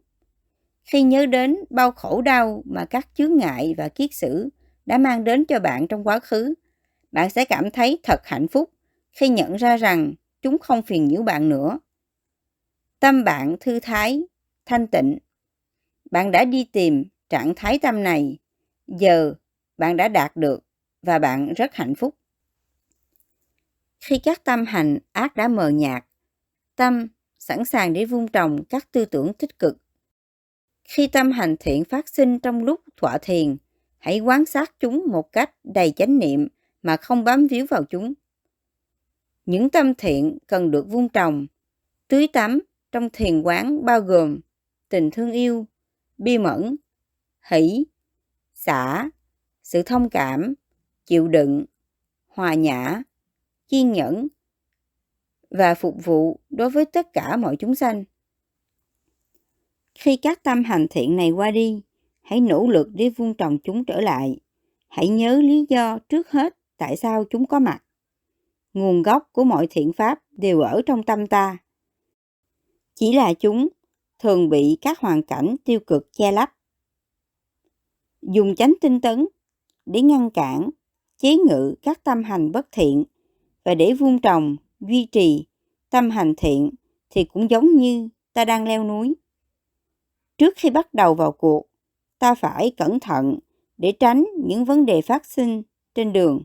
Khi 0.85 1.03
nhớ 1.03 1.27
đến 1.27 1.57
bao 1.71 1.93
khổ 1.93 2.23
đau 2.23 2.63
mà 2.67 2.85
các 2.85 3.09
chướng 3.15 3.37
ngại 3.37 3.75
và 3.79 3.89
kiết 3.89 4.15
sử 4.15 4.49
đã 4.87 4.99
mang 4.99 5.25
đến 5.25 5.45
cho 5.45 5.61
bạn 5.61 5.89
trong 5.89 6.07
quá 6.07 6.19
khứ, 6.19 6.55
bạn 7.13 7.31
sẽ 7.31 7.45
cảm 7.45 7.71
thấy 7.71 7.99
thật 8.03 8.21
hạnh 8.25 8.49
phúc 8.49 8.71
khi 9.13 9.29
nhận 9.29 9.57
ra 9.57 9.77
rằng 9.77 10.15
chúng 10.43 10.59
không 10.59 10.83
phiền 10.83 11.05
nhiễu 11.05 11.23
bạn 11.23 11.49
nữa. 11.49 11.79
Tâm 13.01 13.25
bạn 13.25 13.57
thư 13.61 13.81
thái, 13.81 14.23
thanh 14.67 14.87
tịnh. 14.87 15.19
Bạn 16.11 16.31
đã 16.31 16.45
đi 16.45 16.65
tìm 16.65 17.05
trạng 17.29 17.53
thái 17.57 17.79
tâm 17.79 18.03
này, 18.03 18.39
giờ 18.87 19.35
bạn 19.79 19.97
đã 19.97 20.09
đạt 20.09 20.37
được 20.37 20.65
và 21.03 21.19
bạn 21.19 21.53
rất 21.57 21.75
hạnh 21.75 21.95
phúc. 21.95 22.15
Khi 24.01 24.19
các 24.19 24.45
tâm 24.45 24.65
hành 24.65 24.99
ác 25.13 25.37
đã 25.37 25.49
mờ 25.49 25.69
nhạt, 25.69 26.05
tâm 26.77 27.09
sẵn 27.39 27.65
sàng 27.65 27.93
để 27.93 28.05
vun 28.05 28.29
trồng 28.29 28.65
các 28.65 28.93
tư 28.93 29.05
tưởng 29.05 29.33
tích 29.33 29.59
cực. 29.59 29.84
Khi 30.85 31.07
tâm 31.07 31.31
hành 31.31 31.57
thiện 31.61 31.85
phát 31.85 32.09
sinh 32.09 32.39
trong 32.39 32.65
lúc 32.65 32.81
thọa 32.97 33.19
thiền, 33.19 33.57
hãy 33.99 34.21
quan 34.21 34.45
sát 34.45 34.75
chúng 34.81 35.05
một 35.11 35.33
cách 35.33 35.51
đầy 35.65 35.93
chánh 35.97 36.19
niệm 36.19 36.49
mà 36.83 36.97
không 36.97 37.25
bám 37.25 37.47
víu 37.47 37.67
vào 37.71 37.85
chúng. 37.85 38.15
Những 39.47 39.71
tâm 39.71 39.95
thiện 39.95 40.39
cần 40.47 40.71
được 40.71 40.89
vun 40.89 41.09
trồng, 41.09 41.47
tưới 42.09 42.29
tắm 42.29 42.59
trong 42.93 43.09
thiền 43.13 43.43
quán 43.43 43.85
bao 43.85 44.01
gồm 44.01 44.41
tình 44.89 45.11
thương 45.11 45.33
yêu, 45.33 45.67
bi 46.19 46.39
mẫn, 46.39 46.77
hỷ, 47.51 47.85
xả, 48.55 49.11
sự 49.63 49.83
thông 49.83 50.11
cảm, 50.11 50.55
chịu 51.07 51.29
đựng, 51.29 51.65
hòa 52.27 52.55
nhã, 52.55 53.03
kiên 53.69 53.93
nhẫn 53.93 54.29
và 55.51 55.75
phục 55.75 56.05
vụ 56.05 56.41
đối 56.51 56.71
với 56.71 56.85
tất 56.85 57.13
cả 57.13 57.37
mọi 57.37 57.57
chúng 57.57 57.75
sanh. 57.75 58.05
Khi 59.99 60.17
các 60.17 60.43
tâm 60.43 60.65
hành 60.65 60.87
thiện 60.91 61.17
này 61.17 61.31
qua 61.31 61.51
đi, 61.51 61.83
hãy 62.23 62.41
nỗ 62.41 62.67
lực 62.67 62.89
để 62.95 63.09
vun 63.09 63.35
trồng 63.35 63.59
chúng 63.65 63.85
trở 63.85 64.01
lại. 64.01 64.37
Hãy 64.89 65.09
nhớ 65.09 65.41
lý 65.43 65.67
do 65.69 65.99
trước 65.99 66.31
hết 66.31 66.57
tại 66.77 66.97
sao 66.97 67.25
chúng 67.31 67.47
có 67.47 67.59
mặt. 67.59 67.85
Nguồn 68.73 69.03
gốc 69.03 69.29
của 69.33 69.45
mọi 69.45 69.67
thiện 69.71 69.93
pháp 69.93 70.23
đều 70.31 70.61
ở 70.61 70.83
trong 70.87 71.03
tâm 71.03 71.27
ta. 71.27 71.59
Chỉ 72.95 73.13
là 73.13 73.35
chúng 73.35 73.69
thường 74.19 74.49
bị 74.49 74.79
các 74.81 74.99
hoàn 74.99 75.23
cảnh 75.23 75.57
tiêu 75.65 75.81
cực 75.81 76.13
che 76.13 76.33
lấp. 76.33 76.51
Dùng 78.23 78.55
chánh 78.55 78.75
tinh 78.81 79.01
tấn 79.01 79.27
để 79.87 80.03
ngăn 80.03 80.31
cản, 80.31 80.71
chế 81.19 81.37
ngự 81.37 81.75
các 81.83 82.05
tâm 82.05 82.23
hành 82.23 82.53
bất 82.53 82.67
thiện 82.73 83.05
và 83.65 83.75
để 83.75 83.93
vun 83.93 84.19
trồng, 84.19 84.57
duy 84.81 85.07
trì 85.13 85.45
tâm 85.91 86.11
hành 86.11 86.35
thiện 86.37 86.71
thì 87.11 87.25
cũng 87.25 87.51
giống 87.51 87.77
như 87.77 88.09
ta 88.33 88.45
đang 88.45 88.65
leo 88.65 88.85
núi. 88.85 89.15
Trước 90.39 90.55
khi 90.57 90.71
bắt 90.71 90.95
đầu 90.95 91.15
vào 91.15 91.33
cuộc, 91.33 91.67
ta 92.19 92.35
phải 92.35 92.73
cẩn 92.77 93.01
thận 93.01 93.39
để 93.79 93.93
tránh 93.93 94.25
những 94.45 94.65
vấn 94.65 94.87
đề 94.87 95.03
phát 95.03 95.27
sinh 95.27 95.63
trên 95.95 96.13
đường. 96.13 96.43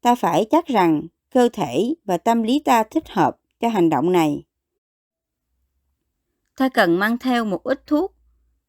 Ta 0.00 0.14
phải 0.14 0.46
chắc 0.50 0.66
rằng 0.66 1.06
cơ 1.30 1.48
thể 1.52 1.94
và 2.04 2.18
tâm 2.18 2.42
lý 2.42 2.62
ta 2.64 2.82
thích 2.82 3.08
hợp 3.08 3.36
cho 3.60 3.68
hành 3.68 3.90
động 3.90 4.12
này. 4.12 4.44
Ta 6.56 6.68
cần 6.68 6.98
mang 6.98 7.18
theo 7.18 7.44
một 7.44 7.62
ít 7.62 7.86
thuốc 7.86 8.14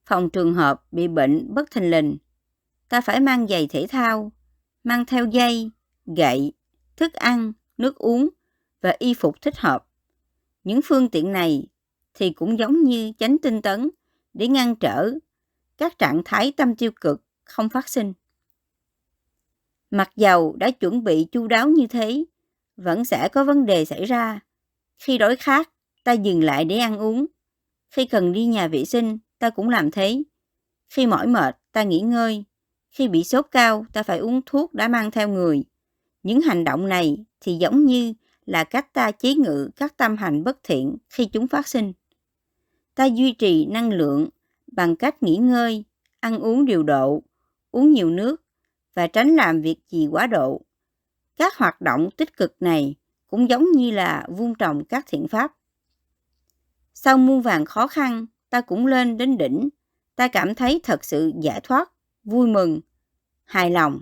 phòng 0.06 0.30
trường 0.30 0.54
hợp 0.54 0.84
bị 0.92 1.08
bệnh 1.08 1.54
bất 1.54 1.72
thình 1.72 1.92
lình. 1.92 2.18
Ta 2.90 3.02
phải 3.02 3.20
mang 3.20 3.48
giày 3.48 3.68
thể 3.68 3.88
thao, 3.90 4.32
mang 4.84 5.06
theo 5.06 5.26
dây, 5.26 5.72
gậy, 6.06 6.54
thức 6.96 7.14
ăn, 7.14 7.54
nước 7.78 7.96
uống 7.96 8.30
và 8.82 8.96
y 9.00 9.14
phục 9.14 9.42
thích 9.42 9.58
hợp. 9.58 9.88
Những 10.64 10.80
phương 10.84 11.10
tiện 11.10 11.32
này 11.32 11.68
thì 12.14 12.30
cũng 12.30 12.60
giống 12.60 12.84
như 12.84 13.12
chánh 13.20 13.38
tinh 13.38 13.62
tấn 13.62 13.90
để 14.34 14.48
ngăn 14.48 14.76
trở 14.76 15.12
các 15.78 16.00
trạng 16.00 16.22
thái 16.26 16.54
tâm 16.58 16.76
tiêu 16.76 16.92
cực 17.02 17.22
không 17.44 17.70
phát 17.70 17.90
sinh. 17.90 18.14
Mặc 19.92 20.10
dầu 20.16 20.56
đã 20.60 20.72
chuẩn 20.72 21.04
bị 21.04 21.28
chu 21.32 21.48
đáo 21.48 21.70
như 21.70 21.88
thế, 21.88 22.24
vẫn 22.78 23.06
sẽ 23.06 23.30
có 23.30 23.44
vấn 23.44 23.66
đề 23.66 23.86
xảy 23.86 24.06
ra. 24.06 24.40
Khi 24.98 25.18
đói 25.18 25.36
khát, 25.36 25.70
ta 26.04 26.12
dừng 26.12 26.44
lại 26.44 26.66
để 26.66 26.78
ăn 26.78 26.98
uống. 26.98 27.26
Khi 27.90 28.06
cần 28.06 28.34
đi 28.34 28.46
nhà 28.46 28.68
vệ 28.68 28.86
sinh, 28.86 29.18
ta 29.40 29.50
cũng 29.50 29.70
làm 29.70 29.92
thế. 29.92 30.24
Khi 30.90 31.08
mỏi 31.08 31.28
mệt, 31.28 31.58
ta 31.72 31.84
nghỉ 31.84 32.00
ngơi. 32.00 32.44
Khi 32.90 33.08
bị 33.08 33.24
sốt 33.24 33.46
cao, 33.52 33.86
ta 33.94 34.04
phải 34.04 34.18
uống 34.18 34.42
thuốc 34.46 34.74
đã 34.74 34.88
mang 34.88 35.12
theo 35.12 35.30
người. 35.30 35.64
Những 36.24 36.42
hành 36.42 36.64
động 36.64 36.90
này 36.90 37.26
thì 37.42 37.56
giống 37.56 37.86
như 37.86 38.14
là 38.46 38.64
cách 38.64 38.94
ta 38.94 39.12
chế 39.12 39.36
ngự 39.36 39.70
các 39.76 39.98
tâm 39.98 40.18
hành 40.18 40.44
bất 40.44 40.58
thiện 40.64 40.98
khi 41.10 41.26
chúng 41.26 41.48
phát 41.48 41.68
sinh. 41.68 41.94
Ta 42.96 43.06
duy 43.06 43.32
trì 43.32 43.66
năng 43.66 43.94
lượng 43.94 44.30
bằng 44.72 44.96
cách 44.96 45.24
nghỉ 45.24 45.36
ngơi, 45.36 45.84
ăn 46.20 46.40
uống 46.40 46.66
điều 46.66 46.84
độ, 46.84 47.24
uống 47.72 47.92
nhiều 47.92 48.10
nước 48.10 48.44
và 48.94 49.08
tránh 49.08 49.36
làm 49.36 49.62
việc 49.62 49.78
gì 49.90 50.08
quá 50.12 50.28
độ. 50.28 50.62
Các 51.38 51.58
hoạt 51.58 51.82
động 51.82 52.10
tích 52.18 52.38
cực 52.38 52.56
này 52.60 52.96
cũng 53.28 53.50
giống 53.50 53.72
như 53.72 53.92
là 53.92 54.26
vun 54.30 54.54
trồng 54.56 54.86
các 54.86 55.06
thiện 55.08 55.28
pháp. 55.28 55.54
Sau 56.94 57.18
muôn 57.18 57.42
vàng 57.42 57.66
khó 57.66 57.88
khăn, 57.88 58.26
ta 58.50 58.62
cũng 58.62 58.86
lên 58.86 59.18
đến 59.18 59.38
đỉnh. 59.38 59.70
Ta 60.16 60.28
cảm 60.28 60.56
thấy 60.56 60.80
thật 60.84 61.04
sự 61.06 61.32
giải 61.42 61.62
thoát, 61.64 61.92
vui 62.24 62.48
mừng, 62.48 62.80
hài 63.44 63.72
lòng. 63.72 64.02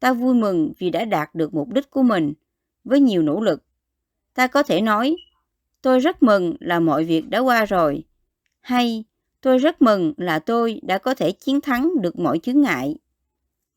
Ta 0.00 0.12
vui 0.12 0.34
mừng 0.34 0.72
vì 0.78 0.90
đã 0.90 1.04
đạt 1.04 1.34
được 1.34 1.54
mục 1.54 1.68
đích 1.68 1.90
của 1.90 2.02
mình 2.02 2.32
với 2.84 3.00
nhiều 3.00 3.22
nỗ 3.22 3.40
lực. 3.40 3.64
Ta 4.34 4.46
có 4.46 4.62
thể 4.62 4.80
nói, 4.80 5.16
tôi 5.82 6.00
rất 6.00 6.22
mừng 6.22 6.56
là 6.60 6.80
mọi 6.80 7.04
việc 7.04 7.28
đã 7.28 7.38
qua 7.38 7.64
rồi. 7.64 8.04
Hay, 8.62 9.04
tôi 9.40 9.58
rất 9.58 9.82
mừng 9.82 10.14
là 10.16 10.38
tôi 10.38 10.80
đã 10.82 10.98
có 10.98 11.14
thể 11.14 11.32
chiến 11.32 11.60
thắng 11.60 11.90
được 12.00 12.18
mọi 12.18 12.38
chướng 12.38 12.60
ngại. 12.60 12.96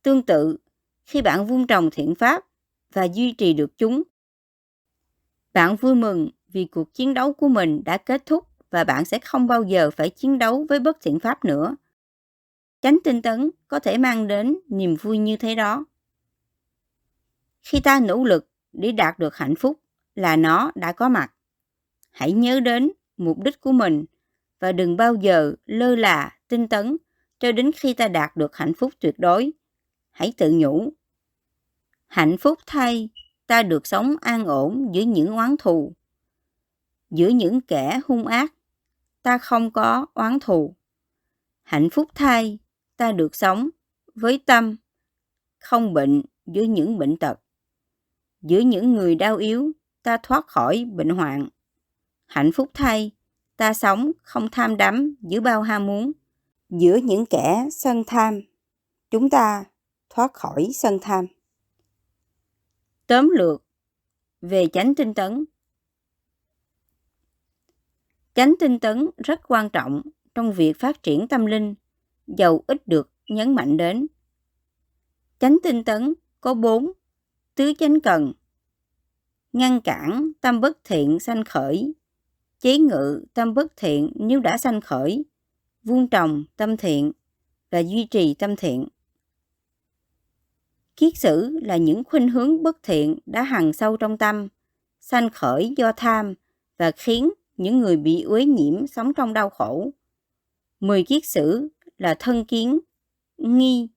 Tương 0.03 0.21
tự, 0.21 0.57
khi 1.05 1.21
bạn 1.21 1.47
vun 1.47 1.67
trồng 1.67 1.89
thiện 1.91 2.15
pháp 2.15 2.45
và 2.93 3.03
duy 3.03 3.31
trì 3.31 3.53
được 3.53 3.77
chúng, 3.77 4.03
bạn 5.53 5.75
vui 5.75 5.95
mừng 5.95 6.29
vì 6.47 6.65
cuộc 6.65 6.93
chiến 6.93 7.13
đấu 7.13 7.33
của 7.33 7.47
mình 7.47 7.81
đã 7.85 7.97
kết 7.97 8.25
thúc 8.25 8.47
và 8.69 8.83
bạn 8.83 9.05
sẽ 9.05 9.19
không 9.19 9.47
bao 9.47 9.63
giờ 9.63 9.91
phải 9.91 10.09
chiến 10.09 10.39
đấu 10.39 10.65
với 10.69 10.79
bất 10.79 10.97
thiện 11.01 11.19
pháp 11.19 11.45
nữa. 11.45 11.75
Chánh 12.81 12.97
tinh 13.03 13.21
tấn 13.21 13.51
có 13.67 13.79
thể 13.79 13.97
mang 13.97 14.27
đến 14.27 14.57
niềm 14.67 14.95
vui 14.95 15.17
như 15.17 15.37
thế 15.37 15.55
đó. 15.55 15.85
Khi 17.61 17.79
ta 17.79 17.99
nỗ 17.99 18.23
lực 18.23 18.47
để 18.73 18.91
đạt 18.91 19.19
được 19.19 19.35
hạnh 19.35 19.55
phúc 19.55 19.79
là 20.15 20.35
nó 20.35 20.71
đã 20.75 20.91
có 20.91 21.09
mặt. 21.09 21.33
Hãy 22.11 22.31
nhớ 22.31 22.59
đến 22.59 22.91
mục 23.17 23.43
đích 23.43 23.61
của 23.61 23.71
mình 23.71 24.05
và 24.59 24.71
đừng 24.71 24.97
bao 24.97 25.15
giờ 25.15 25.53
lơ 25.65 25.95
là, 25.95 26.37
tinh 26.47 26.67
tấn 26.67 26.97
cho 27.39 27.51
đến 27.51 27.71
khi 27.75 27.93
ta 27.93 28.07
đạt 28.07 28.37
được 28.37 28.55
hạnh 28.55 28.73
phúc 28.73 28.93
tuyệt 28.99 29.15
đối. 29.19 29.51
Hãy 30.11 30.33
tự 30.37 30.51
nhủ. 30.55 30.93
Hạnh 32.07 32.37
phúc 32.37 32.59
thay, 32.65 33.09
ta 33.47 33.63
được 33.63 33.87
sống 33.87 34.15
an 34.21 34.45
ổn 34.45 34.89
giữa 34.93 35.01
những 35.01 35.35
oán 35.35 35.55
thù. 35.59 35.93
Giữa 37.09 37.27
những 37.27 37.61
kẻ 37.61 37.99
hung 38.05 38.27
ác, 38.27 38.53
ta 39.21 39.37
không 39.37 39.71
có 39.71 40.05
oán 40.13 40.39
thù. 40.39 40.75
Hạnh 41.63 41.89
phúc 41.89 42.09
thay, 42.15 42.59
ta 42.97 43.11
được 43.11 43.35
sống 43.35 43.69
với 44.15 44.39
tâm, 44.45 44.75
không 45.59 45.93
bệnh 45.93 46.21
giữa 46.45 46.63
những 46.63 46.97
bệnh 46.97 47.17
tật. 47.17 47.39
Giữa 48.41 48.59
những 48.59 48.93
người 48.93 49.15
đau 49.15 49.37
yếu, 49.37 49.71
ta 50.03 50.17
thoát 50.23 50.47
khỏi 50.47 50.85
bệnh 50.93 51.09
hoạn. 51.09 51.49
Hạnh 52.25 52.51
phúc 52.51 52.71
thay, 52.73 53.11
ta 53.57 53.73
sống 53.73 54.11
không 54.21 54.47
tham 54.51 54.77
đắm 54.77 55.15
giữa 55.21 55.41
bao 55.41 55.61
ham 55.61 55.85
muốn. 55.85 56.11
Giữa 56.69 56.95
những 56.95 57.25
kẻ 57.25 57.67
sân 57.71 58.03
tham, 58.07 58.41
chúng 59.11 59.29
ta 59.29 59.65
thoát 60.09 60.33
khỏi 60.33 60.69
sân 60.73 60.99
tham. 61.01 61.25
Tóm 63.07 63.29
lược 63.29 63.63
về 64.41 64.67
chánh 64.73 64.95
tinh 64.95 65.13
tấn. 65.13 65.45
Chánh 68.33 68.53
tinh 68.59 68.79
tấn 68.79 69.09
rất 69.17 69.41
quan 69.47 69.69
trọng 69.69 70.01
trong 70.35 70.53
việc 70.53 70.79
phát 70.79 71.03
triển 71.03 71.27
tâm 71.27 71.45
linh, 71.45 71.75
dầu 72.27 72.63
ít 72.67 72.87
được 72.87 73.11
nhấn 73.27 73.55
mạnh 73.55 73.77
đến. 73.77 74.07
Chánh 75.39 75.57
tinh 75.63 75.83
tấn 75.83 76.13
có 76.41 76.53
bốn 76.53 76.91
tứ 77.55 77.73
chánh 77.77 77.99
cần 77.99 78.33
ngăn 79.53 79.81
cản 79.81 80.31
tâm 80.41 80.61
bất 80.61 80.77
thiện 80.83 81.19
sanh 81.19 81.43
khởi 81.43 81.93
chế 82.65 82.77
ngự 82.77 83.25
tâm 83.33 83.53
bất 83.53 83.77
thiện 83.77 84.11
nếu 84.15 84.39
đã 84.39 84.57
sanh 84.57 84.81
khởi 84.81 85.25
vuông 85.83 86.07
trồng 86.07 86.43
tâm 86.57 86.77
thiện 86.77 87.11
và 87.71 87.79
duy 87.79 88.05
trì 88.05 88.33
tâm 88.33 88.55
thiện. 88.55 88.87
Kiết 90.95 91.17
sử 91.17 91.59
là 91.61 91.77
những 91.77 92.03
khuynh 92.03 92.29
hướng 92.29 92.63
bất 92.63 92.83
thiện 92.83 93.19
đã 93.25 93.43
hằn 93.43 93.73
sâu 93.73 93.97
trong 93.97 94.17
tâm 94.17 94.47
sanh 94.99 95.29
khởi 95.29 95.73
do 95.77 95.91
tham 95.97 96.33
và 96.77 96.91
khiến 96.91 97.29
những 97.57 97.79
người 97.79 97.97
bị 97.97 98.21
uế 98.21 98.45
nhiễm 98.45 98.87
sống 98.87 99.13
trong 99.13 99.33
đau 99.33 99.49
khổ. 99.49 99.89
Mười 100.79 101.03
kiết 101.03 101.25
sử 101.25 101.67
là 101.97 102.15
thân 102.19 102.45
kiến 102.45 102.79
nghi 103.37 103.87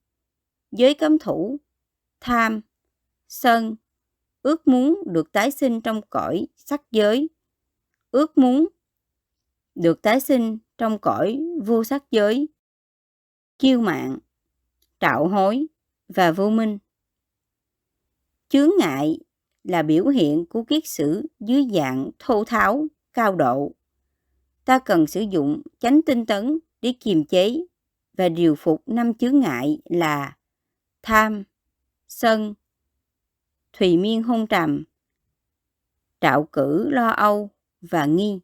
giới 0.73 0.95
cấm 0.95 1.19
thủ 1.19 1.57
tham 2.21 2.61
sân 3.29 3.77
ước 4.43 4.69
muốn 4.69 5.03
được 5.07 5.33
tái 5.33 5.51
sinh 5.51 5.81
trong 5.81 6.01
cõi 6.11 6.47
sắc 6.57 6.83
giới, 6.91 7.29
ước 8.11 8.39
muốn 8.39 8.69
được 9.75 10.03
tái 10.03 10.21
sinh 10.21 10.59
trong 10.79 10.99
cõi 10.99 11.41
vô 11.65 11.85
sắc 11.85 12.05
giới, 12.11 12.49
kiêu 13.59 13.81
mạng, 13.81 14.19
trạo 15.01 15.29
hối 15.29 15.67
và 16.09 16.33
vô 16.33 16.51
minh. 16.51 16.79
Chướng 18.49 18.71
ngại 18.79 19.19
là 19.65 19.83
biểu 19.83 20.07
hiện 20.07 20.47
của 20.47 20.63
kiết 20.65 20.87
sử 20.87 21.27
dưới 21.41 21.67
dạng 21.75 22.11
thô 22.19 22.45
tháo, 22.45 22.87
cao 23.13 23.37
độ. 23.37 23.73
Ta 24.65 24.79
cần 24.79 25.07
sử 25.07 25.21
dụng 25.21 25.63
chánh 25.79 26.01
tinh 26.03 26.27
tấn 26.27 26.59
để 26.83 26.95
kiềm 27.01 27.25
chế 27.25 27.61
và 28.17 28.29
điều 28.29 28.55
phục 28.55 28.83
năm 28.87 29.15
chướng 29.15 29.41
ngại 29.41 29.81
là 29.85 30.37
tham, 31.03 31.43
sân, 32.09 32.55
thùy 33.73 33.97
miên 33.97 34.23
hôn 34.23 34.47
trầm, 34.47 34.85
trạo 36.21 36.49
cử 36.53 36.91
lo 36.91 37.09
âu 37.09 37.51
và 37.81 38.07
nghi. 38.07 38.41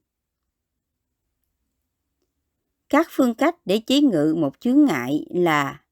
Các 2.89 3.07
phương 3.11 3.35
cách 3.35 3.57
để 3.65 3.79
chế 3.79 4.01
ngự 4.01 4.35
một 4.39 4.61
chướng 4.61 4.85
ngại 4.85 5.27
là 5.31 5.83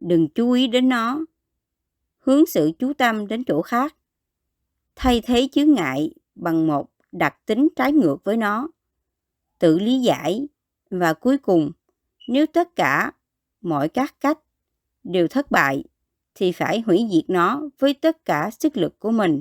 đừng 0.00 0.28
chú 0.28 0.50
ý 0.50 0.66
đến 0.66 0.88
nó, 0.88 1.20
hướng 2.18 2.46
sự 2.46 2.70
chú 2.78 2.92
tâm 2.92 3.26
đến 3.28 3.44
chỗ 3.44 3.62
khác, 3.62 3.96
thay 4.96 5.20
thế 5.20 5.48
chướng 5.52 5.74
ngại 5.74 6.14
bằng 6.34 6.66
một 6.66 6.90
đặc 7.12 7.36
tính 7.46 7.68
trái 7.76 7.92
ngược 7.92 8.24
với 8.24 8.36
nó, 8.36 8.68
tự 9.58 9.78
lý 9.78 10.00
giải 10.00 10.48
và 10.90 11.14
cuối 11.14 11.38
cùng 11.38 11.72
nếu 12.28 12.46
tất 12.46 12.76
cả 12.76 13.12
mọi 13.60 13.88
các 13.88 14.14
cách 14.20 14.38
đều 15.04 15.28
thất 15.28 15.50
bại 15.50 15.84
thì 16.34 16.52
phải 16.52 16.80
hủy 16.80 17.08
diệt 17.12 17.24
nó 17.30 17.62
với 17.78 17.94
tất 17.94 18.24
cả 18.24 18.50
sức 18.58 18.76
lực 18.76 18.98
của 18.98 19.10
mình. 19.10 19.40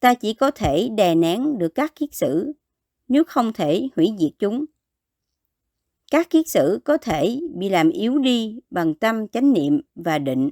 Ta 0.00 0.14
chỉ 0.14 0.34
có 0.34 0.50
thể 0.50 0.88
đè 0.96 1.14
nén 1.14 1.58
được 1.58 1.74
các 1.74 1.94
kiết 1.94 2.14
sử, 2.14 2.52
nếu 3.08 3.24
không 3.24 3.52
thể 3.52 3.88
hủy 3.96 4.12
diệt 4.18 4.32
chúng. 4.38 4.64
Các 6.10 6.30
kiết 6.30 6.48
sử 6.48 6.80
có 6.84 6.96
thể 6.96 7.40
bị 7.54 7.68
làm 7.68 7.90
yếu 7.90 8.18
đi 8.18 8.60
bằng 8.70 8.94
tâm 8.94 9.28
chánh 9.28 9.52
niệm 9.52 9.80
và 9.94 10.18
định, 10.18 10.50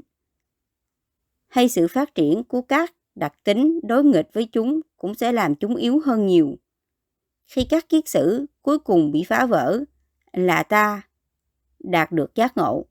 hay 1.48 1.68
sự 1.68 1.88
phát 1.88 2.14
triển 2.14 2.44
của 2.44 2.62
các 2.62 2.94
đặc 3.14 3.32
tính 3.44 3.80
đối 3.82 4.04
nghịch 4.04 4.28
với 4.32 4.44
chúng 4.44 4.80
cũng 4.96 5.14
sẽ 5.14 5.32
làm 5.32 5.54
chúng 5.54 5.76
yếu 5.76 6.00
hơn 6.04 6.26
nhiều. 6.26 6.56
Khi 7.46 7.64
các 7.64 7.88
kiết 7.88 8.08
sử 8.08 8.46
cuối 8.62 8.78
cùng 8.78 9.12
bị 9.12 9.24
phá 9.24 9.46
vỡ 9.46 9.84
là 10.32 10.62
ta 10.62 11.02
đạt 11.78 12.12
được 12.12 12.34
giác 12.34 12.56
ngộ. 12.56 12.86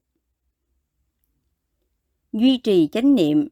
Duy 2.33 2.57
trì 2.57 2.87
chánh 2.91 3.15
niệm 3.15 3.47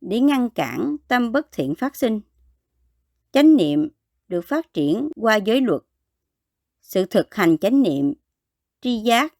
để 0.00 0.20
ngăn 0.20 0.50
cản 0.50 0.96
tâm 1.08 1.32
bất 1.32 1.52
thiện 1.52 1.74
phát 1.74 1.96
sinh. 1.96 2.20
Chánh 3.34 3.56
niệm 3.56 3.88
được 4.28 4.44
phát 4.44 4.72
triển 4.72 5.08
qua 5.16 5.36
giới 5.36 5.60
luật. 5.60 5.82
Sự 6.80 7.06
thực 7.06 7.34
hành 7.34 7.58
chánh 7.58 7.82
niệm, 7.82 8.14
tri 8.80 8.98
giác, 8.98 9.34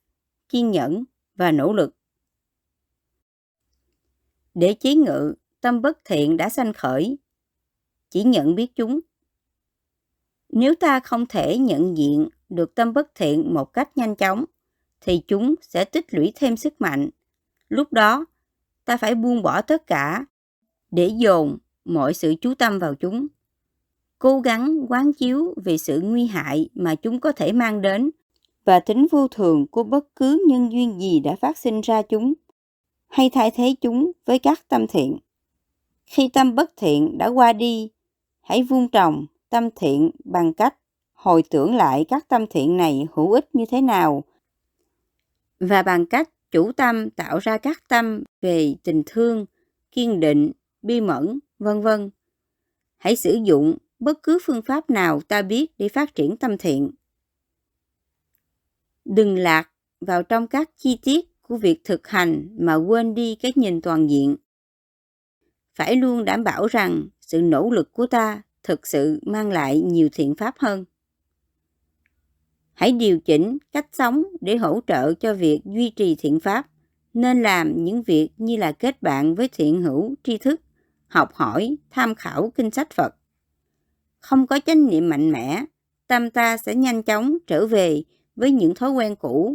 kiên 0.48 0.70
nhẫn 0.70 1.04
và 1.34 1.52
nỗ 1.52 1.72
lực. 1.72 1.96
Để 4.54 4.74
chế 4.74 4.94
ngự 4.94 5.34
tâm 5.60 5.82
bất 5.82 5.98
thiện 6.04 6.36
đã 6.36 6.48
sanh 6.48 6.72
khởi, 6.72 7.18
chỉ 8.10 8.24
nhận 8.24 8.54
biết 8.54 8.76
chúng. 8.76 9.00
Nếu 10.48 10.74
ta 10.74 11.00
không 11.00 11.26
thể 11.26 11.58
nhận 11.58 11.96
diện 11.96 12.28
được 12.48 12.74
tâm 12.74 12.92
bất 12.92 13.14
thiện 13.14 13.54
một 13.54 13.72
cách 13.72 13.96
nhanh 13.96 14.16
chóng, 14.16 14.44
thì 15.00 15.22
chúng 15.28 15.54
sẽ 15.62 15.84
tích 15.84 16.14
lũy 16.14 16.32
thêm 16.34 16.56
sức 16.56 16.80
mạnh. 16.80 17.10
Lúc 17.68 17.92
đó, 17.92 18.26
ta 18.84 18.96
phải 18.96 19.14
buông 19.14 19.42
bỏ 19.42 19.62
tất 19.62 19.86
cả 19.86 20.26
để 20.90 21.12
dồn 21.16 21.58
mọi 21.84 22.14
sự 22.14 22.34
chú 22.40 22.54
tâm 22.54 22.78
vào 22.78 22.94
chúng. 22.94 23.26
Cố 24.24 24.40
gắng 24.40 24.86
quán 24.88 25.12
chiếu 25.12 25.54
về 25.64 25.78
sự 25.78 26.00
nguy 26.00 26.26
hại 26.26 26.68
mà 26.74 26.94
chúng 26.94 27.20
có 27.20 27.32
thể 27.32 27.52
mang 27.52 27.82
đến 27.82 28.10
và 28.64 28.80
tính 28.80 29.06
vô 29.10 29.28
thường 29.28 29.66
của 29.66 29.82
bất 29.82 30.16
cứ 30.16 30.44
nhân 30.48 30.72
duyên 30.72 31.00
gì 31.00 31.20
đã 31.20 31.36
phát 31.36 31.58
sinh 31.58 31.80
ra 31.80 32.02
chúng, 32.02 32.34
hay 33.08 33.30
thay 33.30 33.50
thế 33.50 33.74
chúng 33.80 34.12
với 34.26 34.38
các 34.38 34.68
tâm 34.68 34.86
thiện. 34.86 35.18
Khi 36.06 36.28
tâm 36.28 36.54
bất 36.54 36.72
thiện 36.76 37.18
đã 37.18 37.26
qua 37.26 37.52
đi, 37.52 37.90
hãy 38.40 38.62
vun 38.62 38.88
trồng 38.88 39.26
tâm 39.50 39.68
thiện 39.76 40.10
bằng 40.24 40.54
cách 40.54 40.74
hồi 41.12 41.42
tưởng 41.50 41.74
lại 41.74 42.04
các 42.08 42.28
tâm 42.28 42.46
thiện 42.50 42.76
này 42.76 43.06
hữu 43.12 43.32
ích 43.32 43.54
như 43.54 43.64
thế 43.70 43.80
nào 43.80 44.24
và 45.60 45.82
bằng 45.82 46.06
cách 46.06 46.30
chủ 46.50 46.72
tâm 46.72 47.10
tạo 47.10 47.38
ra 47.38 47.58
các 47.58 47.82
tâm 47.88 48.24
về 48.40 48.74
tình 48.84 49.02
thương, 49.06 49.46
kiên 49.92 50.20
định, 50.20 50.52
bi 50.82 51.00
mẫn, 51.00 51.38
vân 51.58 51.80
vân. 51.80 52.10
Hãy 52.96 53.16
sử 53.16 53.38
dụng 53.44 53.74
bất 53.98 54.22
cứ 54.22 54.38
phương 54.42 54.62
pháp 54.62 54.90
nào 54.90 55.20
ta 55.20 55.42
biết 55.42 55.66
để 55.78 55.88
phát 55.88 56.14
triển 56.14 56.36
tâm 56.36 56.58
thiện. 56.58 56.90
Đừng 59.04 59.38
lạc 59.38 59.70
vào 60.00 60.22
trong 60.22 60.46
các 60.46 60.70
chi 60.76 60.98
tiết 61.02 61.42
của 61.42 61.56
việc 61.56 61.80
thực 61.84 62.08
hành 62.08 62.48
mà 62.58 62.74
quên 62.74 63.14
đi 63.14 63.34
cái 63.34 63.52
nhìn 63.54 63.80
toàn 63.80 64.10
diện. 64.10 64.36
Phải 65.74 65.96
luôn 65.96 66.24
đảm 66.24 66.44
bảo 66.44 66.66
rằng 66.66 67.08
sự 67.20 67.40
nỗ 67.40 67.70
lực 67.70 67.92
của 67.92 68.06
ta 68.06 68.42
thực 68.62 68.86
sự 68.86 69.20
mang 69.22 69.50
lại 69.50 69.80
nhiều 69.80 70.08
thiện 70.12 70.34
pháp 70.34 70.54
hơn 70.58 70.84
hãy 72.74 72.92
điều 72.92 73.20
chỉnh 73.20 73.58
cách 73.72 73.86
sống 73.92 74.24
để 74.40 74.56
hỗ 74.56 74.80
trợ 74.86 75.14
cho 75.14 75.34
việc 75.34 75.60
duy 75.64 75.90
trì 75.90 76.16
thiện 76.18 76.40
pháp, 76.40 76.66
nên 77.14 77.42
làm 77.42 77.84
những 77.84 78.02
việc 78.02 78.30
như 78.36 78.56
là 78.56 78.72
kết 78.72 79.02
bạn 79.02 79.34
với 79.34 79.48
thiện 79.48 79.82
hữu 79.82 80.14
tri 80.24 80.38
thức, 80.38 80.60
học 81.06 81.34
hỏi, 81.34 81.76
tham 81.90 82.14
khảo 82.14 82.52
kinh 82.56 82.70
sách 82.70 82.90
phật 82.90 83.14
không 84.24 84.46
có 84.46 84.60
chánh 84.66 84.86
niệm 84.86 85.08
mạnh 85.08 85.32
mẽ, 85.32 85.64
tâm 86.06 86.30
ta 86.30 86.56
sẽ 86.56 86.74
nhanh 86.74 87.02
chóng 87.02 87.36
trở 87.46 87.66
về 87.66 88.02
với 88.36 88.50
những 88.50 88.74
thói 88.74 88.90
quen 88.90 89.16
cũ. 89.16 89.54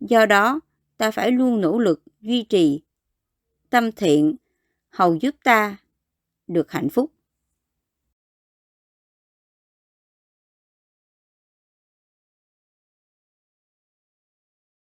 Do 0.00 0.26
đó, 0.26 0.60
ta 0.96 1.10
phải 1.10 1.30
luôn 1.30 1.60
nỗ 1.60 1.78
lực 1.78 2.02
duy 2.20 2.42
trì 2.42 2.82
tâm 3.70 3.92
thiện, 3.92 4.36
hầu 4.90 5.14
giúp 5.14 5.34
ta 5.44 5.76
được 6.46 6.70
hạnh 6.70 6.88
phúc. 6.88 7.10